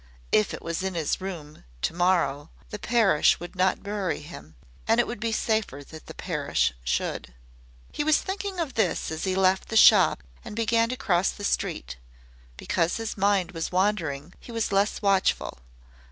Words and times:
If 0.31 0.51
it 0.51 0.63
was 0.63 0.81
in 0.81 0.95
his 0.95 1.21
room 1.21 1.63
to 1.83 1.93
morrow 1.93 2.49
the 2.71 2.79
parish 2.79 3.39
would 3.39 3.55
not 3.55 3.83
bury 3.83 4.19
him, 4.19 4.55
and 4.87 4.99
it 4.99 5.05
would 5.05 5.19
be 5.19 5.31
safer 5.31 5.83
that 5.83 6.07
the 6.07 6.15
parish 6.15 6.73
should. 6.83 7.35
He 7.91 8.03
was 8.03 8.17
thinking 8.17 8.59
of 8.59 8.73
this 8.73 9.11
as 9.11 9.25
he 9.25 9.35
left 9.35 9.69
the 9.69 9.77
shop 9.77 10.23
and 10.43 10.55
began 10.55 10.89
to 10.89 10.97
cross 10.97 11.29
the 11.29 11.43
street. 11.43 11.97
Because 12.57 12.97
his 12.97 13.15
mind 13.15 13.51
was 13.51 13.71
wandering 13.71 14.33
he 14.39 14.51
was 14.51 14.71
less 14.71 15.03
watchful. 15.03 15.59